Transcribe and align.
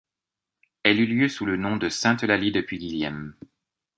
Elle 0.81 0.99
eut 0.99 1.05
lieu 1.05 1.27
sous 1.29 1.45
le 1.45 1.57
nom 1.57 1.77
de 1.77 1.87
Sainte-Eulalie-de-Puyguilhem. 1.87 3.35